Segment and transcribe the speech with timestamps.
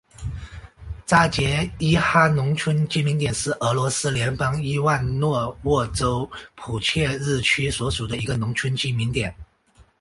[1.05, 9.31] 扎捷伊哈农村居民点是俄罗斯联邦伊万诺沃州普切日区所属的一个农村居民点。